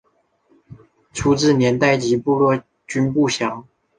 [1.13, 3.67] 初置年代及部落均不详。